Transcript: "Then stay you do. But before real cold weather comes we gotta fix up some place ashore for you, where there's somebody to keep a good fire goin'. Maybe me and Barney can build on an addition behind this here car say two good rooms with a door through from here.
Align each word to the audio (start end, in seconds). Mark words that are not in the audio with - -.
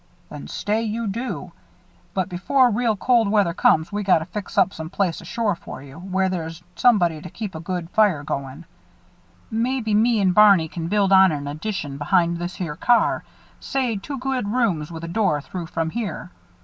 "Then 0.31 0.47
stay 0.47 0.81
you 0.81 1.05
do. 1.05 1.51
But 2.15 2.27
before 2.27 2.71
real 2.71 2.95
cold 2.95 3.27
weather 3.29 3.53
comes 3.53 3.91
we 3.91 4.01
gotta 4.01 4.25
fix 4.25 4.57
up 4.57 4.73
some 4.73 4.89
place 4.89 5.21
ashore 5.21 5.53
for 5.53 5.83
you, 5.83 5.99
where 5.99 6.27
there's 6.27 6.63
somebody 6.75 7.21
to 7.21 7.29
keep 7.29 7.53
a 7.53 7.59
good 7.59 7.87
fire 7.91 8.23
goin'. 8.23 8.65
Maybe 9.51 9.93
me 9.93 10.19
and 10.19 10.33
Barney 10.33 10.67
can 10.69 10.87
build 10.87 11.13
on 11.13 11.31
an 11.31 11.47
addition 11.47 11.99
behind 11.99 12.37
this 12.39 12.55
here 12.55 12.75
car 12.77 13.23
say 13.59 13.95
two 13.95 14.17
good 14.17 14.47
rooms 14.51 14.91
with 14.91 15.03
a 15.03 15.07
door 15.07 15.39
through 15.39 15.67
from 15.67 15.91
here. 15.91 16.31